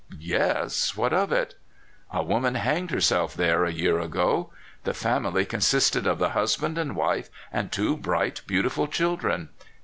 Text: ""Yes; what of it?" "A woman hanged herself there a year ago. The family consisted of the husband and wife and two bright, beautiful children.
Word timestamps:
""Yes; 0.35 0.97
what 0.97 1.13
of 1.13 1.31
it?" 1.31 1.53
"A 2.09 2.23
woman 2.23 2.55
hanged 2.55 2.89
herself 2.89 3.35
there 3.35 3.65
a 3.65 3.71
year 3.71 3.99
ago. 3.99 4.49
The 4.83 4.95
family 4.95 5.45
consisted 5.45 6.07
of 6.07 6.17
the 6.17 6.29
husband 6.29 6.79
and 6.79 6.95
wife 6.95 7.29
and 7.53 7.71
two 7.71 7.97
bright, 7.97 8.41
beautiful 8.47 8.87
children. 8.87 9.49